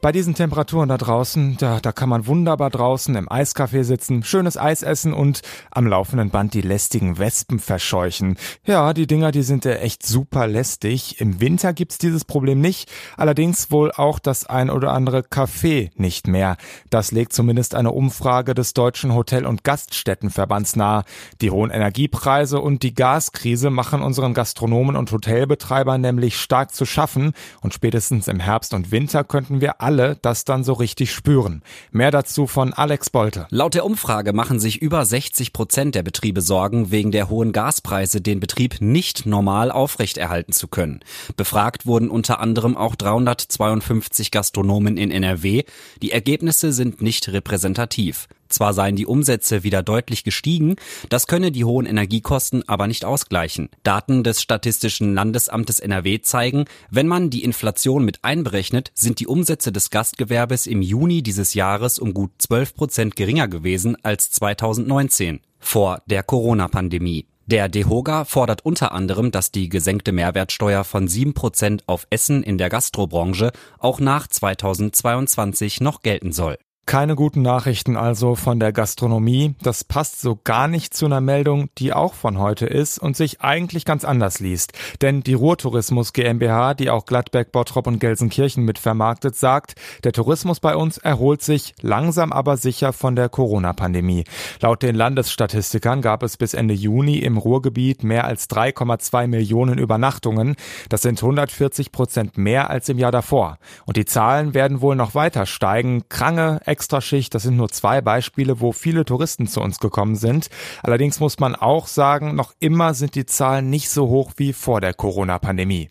Bei 0.00 0.12
diesen 0.12 0.34
Temperaturen 0.34 0.88
da 0.88 0.96
draußen, 0.96 1.56
da, 1.58 1.80
da 1.80 1.90
kann 1.90 2.08
man 2.08 2.28
wunderbar 2.28 2.70
draußen 2.70 3.16
im 3.16 3.28
Eiscafé 3.28 3.82
sitzen, 3.82 4.22
schönes 4.22 4.56
Eis 4.56 4.84
essen 4.84 5.12
und 5.12 5.42
am 5.72 5.88
laufenden 5.88 6.30
Band 6.30 6.54
die 6.54 6.60
lästigen 6.60 7.18
Wespen 7.18 7.58
verscheuchen. 7.58 8.36
Ja, 8.64 8.92
die 8.92 9.08
Dinger, 9.08 9.32
die 9.32 9.42
sind 9.42 9.64
ja 9.64 9.72
echt 9.72 10.06
super 10.06 10.46
lästig. 10.46 11.20
Im 11.20 11.40
Winter 11.40 11.72
gibt's 11.72 11.98
dieses 11.98 12.24
Problem 12.24 12.60
nicht, 12.60 12.88
allerdings 13.16 13.72
wohl 13.72 13.90
auch 13.90 14.20
das 14.20 14.46
ein 14.46 14.70
oder 14.70 14.92
andere 14.92 15.20
Café 15.20 15.90
nicht 15.96 16.28
mehr. 16.28 16.56
Das 16.90 17.10
legt 17.10 17.32
zumindest 17.32 17.74
eine 17.74 17.90
Umfrage 17.90 18.54
des 18.54 18.74
Deutschen 18.74 19.14
Hotel- 19.14 19.46
und 19.46 19.64
Gaststättenverbands 19.64 20.76
nahe. 20.76 21.02
Die 21.40 21.50
hohen 21.50 21.72
Energiepreise 21.72 22.60
und 22.60 22.84
die 22.84 22.94
Gaskrise 22.94 23.70
machen 23.70 24.02
unseren 24.02 24.32
Gastronomen 24.32 24.94
und 24.94 25.10
Hotelbetreibern 25.10 26.00
nämlich 26.00 26.38
stark 26.38 26.72
zu 26.72 26.86
schaffen 26.86 27.32
und 27.62 27.74
spätestens 27.74 28.28
im 28.28 28.38
Herbst 28.38 28.74
und 28.74 28.92
Winter 28.92 29.24
könnten 29.24 29.60
wir 29.60 29.67
alle 29.72 30.16
das 30.22 30.44
dann 30.44 30.64
so 30.64 30.72
richtig 30.72 31.12
spüren. 31.12 31.62
Mehr 31.92 32.10
dazu 32.10 32.46
von 32.46 32.72
Alex 32.72 33.10
Bolte. 33.10 33.46
Laut 33.50 33.74
der 33.74 33.84
Umfrage 33.84 34.32
machen 34.32 34.60
sich 34.60 34.82
über 34.82 35.04
60 35.04 35.52
Prozent 35.52 35.94
der 35.94 36.02
Betriebe 36.02 36.40
Sorgen, 36.40 36.90
wegen 36.90 37.12
der 37.12 37.28
hohen 37.28 37.52
Gaspreise 37.52 38.20
den 38.20 38.40
Betrieb 38.40 38.80
nicht 38.80 39.26
normal 39.26 39.70
aufrechterhalten 39.70 40.52
zu 40.52 40.68
können. 40.68 41.00
Befragt 41.36 41.86
wurden 41.86 42.10
unter 42.10 42.40
anderem 42.40 42.76
auch 42.76 42.96
352 42.96 44.30
Gastronomen 44.30 44.96
in 44.96 45.10
NRW. 45.10 45.64
Die 46.02 46.12
Ergebnisse 46.12 46.72
sind 46.72 47.02
nicht 47.02 47.28
repräsentativ. 47.28 48.28
Zwar 48.48 48.74
seien 48.74 48.96
die 48.96 49.06
Umsätze 49.06 49.62
wieder 49.62 49.82
deutlich 49.82 50.24
gestiegen, 50.24 50.76
das 51.08 51.26
könne 51.26 51.52
die 51.52 51.64
hohen 51.64 51.86
Energiekosten 51.86 52.68
aber 52.68 52.86
nicht 52.86 53.04
ausgleichen. 53.04 53.68
Daten 53.82 54.24
des 54.24 54.42
Statistischen 54.42 55.14
Landesamtes 55.14 55.80
NRW 55.80 56.20
zeigen, 56.20 56.64
wenn 56.90 57.06
man 57.06 57.30
die 57.30 57.44
Inflation 57.44 58.04
mit 58.04 58.24
einberechnet, 58.24 58.90
sind 58.94 59.20
die 59.20 59.26
Umsätze 59.26 59.72
des 59.72 59.90
Gastgewerbes 59.90 60.66
im 60.66 60.82
Juni 60.82 61.22
dieses 61.22 61.54
Jahres 61.54 61.98
um 61.98 62.14
gut 62.14 62.30
12 62.38 62.74
Prozent 62.74 63.16
geringer 63.16 63.48
gewesen 63.48 63.96
als 64.02 64.30
2019, 64.30 65.40
vor 65.58 66.02
der 66.06 66.22
Corona-Pandemie. 66.22 67.26
Der 67.48 67.70
DEHOGA 67.70 68.26
fordert 68.26 68.66
unter 68.66 68.92
anderem, 68.92 69.30
dass 69.30 69.50
die 69.50 69.70
gesenkte 69.70 70.12
Mehrwertsteuer 70.12 70.84
von 70.84 71.08
7 71.08 71.32
Prozent 71.32 71.82
auf 71.86 72.06
Essen 72.10 72.42
in 72.42 72.58
der 72.58 72.68
Gastrobranche 72.68 73.52
auch 73.78 74.00
nach 74.00 74.26
2022 74.26 75.80
noch 75.80 76.02
gelten 76.02 76.32
soll. 76.32 76.58
Keine 76.88 77.16
guten 77.16 77.42
Nachrichten 77.42 77.98
also 77.98 78.34
von 78.34 78.58
der 78.58 78.72
Gastronomie. 78.72 79.54
Das 79.60 79.84
passt 79.84 80.22
so 80.22 80.40
gar 80.42 80.68
nicht 80.68 80.94
zu 80.94 81.04
einer 81.04 81.20
Meldung, 81.20 81.68
die 81.76 81.92
auch 81.92 82.14
von 82.14 82.38
heute 82.38 82.64
ist 82.64 82.98
und 82.98 83.14
sich 83.14 83.42
eigentlich 83.42 83.84
ganz 83.84 84.06
anders 84.06 84.40
liest. 84.40 84.72
Denn 85.02 85.20
die 85.20 85.34
Ruhrtourismus 85.34 86.14
GmbH, 86.14 86.72
die 86.72 86.88
auch 86.88 87.04
Gladbeck, 87.04 87.52
Bottrop 87.52 87.86
und 87.88 87.98
Gelsenkirchen 87.98 88.64
mit 88.64 88.78
vermarktet, 88.78 89.36
sagt, 89.36 89.74
der 90.02 90.12
Tourismus 90.12 90.60
bei 90.60 90.76
uns 90.76 90.96
erholt 90.96 91.42
sich 91.42 91.74
langsam 91.82 92.32
aber 92.32 92.56
sicher 92.56 92.94
von 92.94 93.16
der 93.16 93.28
Corona-Pandemie. 93.28 94.24
Laut 94.62 94.82
den 94.82 94.94
Landesstatistikern 94.94 96.00
gab 96.00 96.22
es 96.22 96.38
bis 96.38 96.54
Ende 96.54 96.72
Juni 96.72 97.18
im 97.18 97.36
Ruhrgebiet 97.36 98.02
mehr 98.02 98.24
als 98.24 98.48
3,2 98.48 99.26
Millionen 99.26 99.76
Übernachtungen. 99.76 100.56
Das 100.88 101.02
sind 101.02 101.22
140 101.22 101.92
Prozent 101.92 102.38
mehr 102.38 102.70
als 102.70 102.88
im 102.88 102.96
Jahr 102.96 103.12
davor. 103.12 103.58
Und 103.84 103.98
die 103.98 104.06
Zahlen 104.06 104.54
werden 104.54 104.80
wohl 104.80 104.96
noch 104.96 105.14
weiter 105.14 105.44
steigen. 105.44 106.08
Krange, 106.08 106.62
Extraschicht. 106.78 107.34
Das 107.34 107.42
sind 107.42 107.56
nur 107.56 107.70
zwei 107.70 108.00
Beispiele, 108.00 108.60
wo 108.60 108.70
viele 108.70 109.04
Touristen 109.04 109.48
zu 109.48 109.60
uns 109.60 109.80
gekommen 109.80 110.14
sind. 110.14 110.48
Allerdings 110.84 111.18
muss 111.18 111.40
man 111.40 111.56
auch 111.56 111.88
sagen, 111.88 112.36
noch 112.36 112.54
immer 112.60 112.94
sind 112.94 113.16
die 113.16 113.26
Zahlen 113.26 113.68
nicht 113.68 113.90
so 113.90 114.06
hoch 114.08 114.32
wie 114.36 114.52
vor 114.52 114.80
der 114.80 114.94
Corona-Pandemie. 114.94 115.90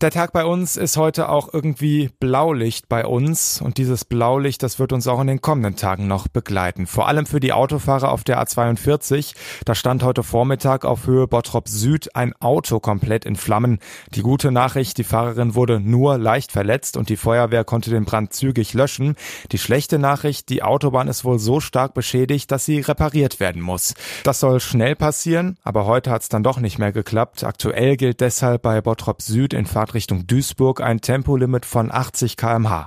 Der 0.00 0.10
Tag 0.10 0.32
bei 0.32 0.46
uns 0.46 0.78
ist 0.78 0.96
heute 0.96 1.28
auch 1.28 1.52
irgendwie 1.52 2.08
Blaulicht 2.20 2.88
bei 2.88 3.04
uns 3.04 3.60
und 3.60 3.76
dieses 3.76 4.06
Blaulicht, 4.06 4.62
das 4.62 4.78
wird 4.78 4.94
uns 4.94 5.06
auch 5.06 5.20
in 5.20 5.26
den 5.26 5.42
kommenden 5.42 5.76
Tagen 5.76 6.06
noch 6.06 6.26
begleiten. 6.26 6.86
Vor 6.86 7.06
allem 7.06 7.26
für 7.26 7.38
die 7.38 7.52
Autofahrer 7.52 8.10
auf 8.10 8.24
der 8.24 8.42
A42. 8.42 9.34
Da 9.66 9.74
stand 9.74 10.02
heute 10.02 10.22
Vormittag 10.22 10.86
auf 10.86 11.06
Höhe 11.06 11.26
Bottrop 11.26 11.68
Süd 11.68 12.16
ein 12.16 12.32
Auto 12.40 12.80
komplett 12.80 13.26
in 13.26 13.36
Flammen. 13.36 13.78
Die 14.14 14.22
gute 14.22 14.50
Nachricht, 14.50 14.96
die 14.96 15.04
Fahrerin 15.04 15.54
wurde 15.54 15.80
nur 15.80 16.16
leicht 16.16 16.50
verletzt 16.50 16.96
und 16.96 17.10
die 17.10 17.18
Feuerwehr 17.18 17.64
konnte 17.64 17.90
den 17.90 18.06
Brand 18.06 18.32
zügig 18.32 18.72
löschen. 18.72 19.16
Die 19.52 19.58
schlechte 19.58 19.98
Nachricht, 19.98 20.48
die 20.48 20.62
Autobahn 20.62 21.08
ist 21.08 21.26
wohl 21.26 21.38
so 21.38 21.60
stark 21.60 21.92
beschädigt, 21.92 22.50
dass 22.50 22.64
sie 22.64 22.80
repariert 22.80 23.38
werden 23.38 23.60
muss. 23.60 23.92
Das 24.24 24.40
soll 24.40 24.60
schnell 24.60 24.96
passieren, 24.96 25.58
aber 25.62 25.84
heute 25.84 26.10
hat 26.10 26.22
es 26.22 26.30
dann 26.30 26.42
doch 26.42 26.58
nicht 26.58 26.78
mehr 26.78 26.92
geklappt. 26.92 27.44
Aktuell 27.44 27.98
gilt 27.98 28.22
deshalb 28.22 28.62
bei 28.62 28.80
Bottrop 28.80 29.20
Süd 29.20 29.52
in 29.52 29.66
Fahrt 29.66 29.89
Richtung 29.94 30.26
Duisburg 30.26 30.80
ein 30.80 31.00
Tempolimit 31.00 31.66
von 31.66 31.90
80 31.92 32.36
kmh. 32.36 32.86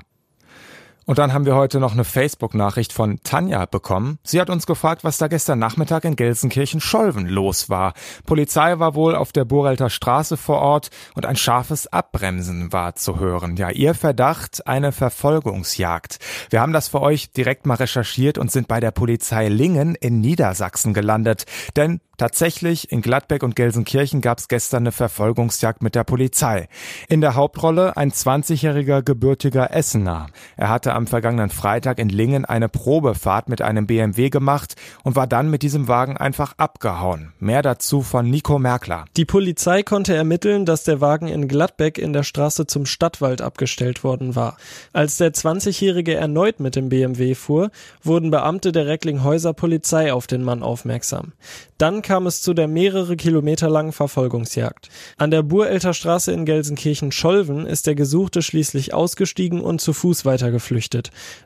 Und 1.06 1.18
dann 1.18 1.34
haben 1.34 1.46
wir 1.46 1.56
heute 1.56 1.80
noch 1.80 1.94
eine 1.94 2.04
Facebook-Nachricht 2.04 2.94
von 2.94 3.20
Tanja 3.24 3.66
bekommen. 3.66 4.20
Sie 4.24 4.40
hat 4.40 4.50
uns 4.50 4.66
gefragt, 4.66 5.04
was 5.04 5.18
da 5.18 5.28
gestern 5.28 5.60
Nachmittag 5.60 6.06
in 6.06 6.16
Gelsenkirchen-Scholven 6.16 7.28
los 7.28 7.70
war. 7.70 7.94
Polizei 8.26 8.80
war 8.80 8.96
wohl 8.96 9.16
auf 9.16 9.32
der 9.32 9.46
Burelter 9.46 9.90
Straße 9.90 10.38
vor 10.38 10.60
Ort 10.60 10.90
und 11.16 11.26
ein 11.26 11.36
scharfes 11.36 11.88
Abbremsen 11.92 12.72
war 12.72 12.96
zu 12.96 13.20
hören. 13.20 13.58
Ja, 13.58 13.70
ihr 13.70 13.96
Verdacht, 13.96 14.66
eine 14.68 14.92
Verfolgungsjagd. 14.92 16.20
Wir 16.50 16.62
haben 16.62 16.74
das 16.74 16.88
für 16.88 17.02
euch 17.02 17.32
direkt 17.32 17.66
mal 17.66 17.76
recherchiert 17.76 18.38
und 18.38 18.52
sind 18.52 18.68
bei 18.68 18.80
der 18.80 18.92
Polizei 18.92 19.50
Lingen 19.50 19.96
in 19.96 20.22
Niedersachsen 20.22 20.94
gelandet. 20.94 21.46
Denn 21.76 22.00
Tatsächlich, 22.18 22.92
in 22.92 23.02
Gladbeck 23.02 23.42
und 23.42 23.56
Gelsenkirchen 23.56 24.22
gab 24.22 24.38
es 24.38 24.48
gestern 24.48 24.84
eine 24.84 24.92
Verfolgungsjagd 24.92 25.82
mit 25.82 25.96
der 25.96 26.04
Polizei. 26.04 26.68
In 27.10 27.22
der 27.22 27.34
Hauptrolle 27.34 27.98
ein 27.98 28.12
20-jähriger 28.12 29.02
gebürtiger 29.02 29.74
Essener. 29.74 30.28
Er 30.56 30.70
hatte 30.70 30.93
am 30.94 31.08
vergangenen 31.08 31.50
Freitag 31.50 32.00
in 32.00 32.10
Lingen 32.10 32.46
eine 32.46 32.70
Probefahrt 32.70 33.50
mit 33.50 33.62
einem 33.62 33.88
BMW 33.88 34.30
gemacht 34.30 34.76
und 35.04 35.16
war 35.16 35.28
dann 35.28 35.50
mit 35.50 35.64
diesem 35.64 35.88
Wagen 35.88 36.18
einfach 36.18 36.54
abgehauen. 36.58 37.34
Mehr 37.40 37.62
dazu 37.62 38.02
von 38.02 38.30
Nico 38.30 38.60
Merkler. 38.60 39.06
Die 39.18 39.26
Polizei 39.26 39.84
konnte 39.84 40.16
ermitteln, 40.16 40.66
dass 40.66 40.84
der 40.84 41.02
Wagen 41.02 41.28
in 41.28 41.48
Gladbeck 41.48 41.98
in 41.98 42.14
der 42.14 42.24
Straße 42.24 42.68
zum 42.68 42.86
Stadtwald 42.86 43.42
abgestellt 43.42 44.04
worden 44.04 44.36
war. 44.36 44.58
Als 44.94 45.18
der 45.18 45.34
20-jährige 45.34 46.16
erneut 46.16 46.60
mit 46.60 46.76
dem 46.76 46.90
BMW 46.90 47.36
fuhr, 47.36 47.72
wurden 48.04 48.32
Beamte 48.32 48.72
der 48.72 48.88
Recklinghäuser 48.88 49.54
Polizei 49.54 50.14
auf 50.14 50.28
den 50.28 50.44
Mann 50.44 50.64
aufmerksam. 50.64 51.34
Dann 51.78 52.02
kam 52.02 52.28
es 52.28 52.42
zu 52.42 52.54
der 52.54 52.68
mehrere 52.68 53.18
Kilometer 53.18 53.70
langen 53.70 53.92
Verfolgungsjagd. 53.92 54.90
An 55.18 55.32
der 55.32 55.44
Burelter 55.44 55.94
Straße 55.94 56.32
in 56.32 56.46
Gelsenkirchen-Scholven 56.46 57.66
ist 57.66 57.88
der 57.88 57.96
Gesuchte 57.96 58.42
schließlich 58.42 58.94
ausgestiegen 58.94 59.60
und 59.60 59.82
zu 59.82 59.92
Fuß 59.92 60.24
weitergeflüchtet. 60.24 60.83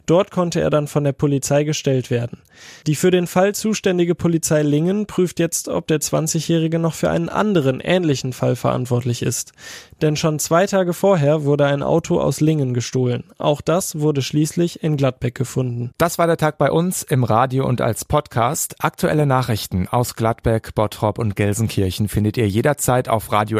Dort 0.05 0.31
konnte 0.31 0.61
er 0.61 0.69
dann 0.69 0.87
von 0.87 1.03
der 1.03 1.11
Polizei 1.11 1.63
gestellt 1.63 2.09
werden. 2.09 2.39
Die 2.87 2.95
für 2.95 3.11
den 3.11 3.27
Fall 3.27 3.53
zuständige 3.53 4.15
Polizei 4.15 4.61
Lingen 4.61 5.05
prüft 5.05 5.39
jetzt, 5.39 5.67
ob 5.67 5.87
der 5.87 5.99
20-Jährige 5.99 6.79
noch 6.79 6.93
für 6.93 7.09
einen 7.09 7.29
anderen 7.29 7.79
ähnlichen 7.79 8.33
Fall 8.33 8.55
verantwortlich 8.55 9.21
ist. 9.21 9.53
Denn 10.01 10.15
schon 10.15 10.39
zwei 10.39 10.65
Tage 10.65 10.93
vorher 10.93 11.43
wurde 11.43 11.65
ein 11.65 11.83
Auto 11.83 12.19
aus 12.19 12.39
Lingen 12.39 12.73
gestohlen. 12.73 13.23
Auch 13.37 13.61
das 13.61 13.99
wurde 13.99 14.21
schließlich 14.21 14.83
in 14.83 14.97
Gladbeck 14.97 15.35
gefunden. 15.35 15.91
Das 15.97 16.17
war 16.17 16.27
der 16.27 16.37
Tag 16.37 16.57
bei 16.57 16.71
uns 16.71 17.03
im 17.03 17.23
Radio 17.23 17.65
und 17.67 17.81
als 17.81 18.05
Podcast. 18.05 18.75
Aktuelle 18.79 19.25
Nachrichten 19.25 19.87
aus 19.87 20.15
Gladbeck, 20.15 20.75
Bottrop 20.75 21.19
und 21.19 21.35
Gelsenkirchen 21.35 22.07
findet 22.07 22.37
ihr 22.37 22.47
jederzeit 22.47 23.09
auf 23.09 23.31
radio 23.31 23.59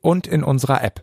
und 0.00 0.26
in 0.26 0.44
unserer 0.44 0.82
App. 0.82 1.02